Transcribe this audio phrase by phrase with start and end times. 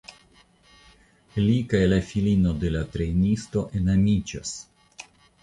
[1.41, 4.57] Li kaj la filino de la trejnisto enamiĝas.